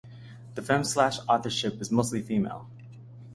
[0.55, 2.67] The femslash authorship is mostly female.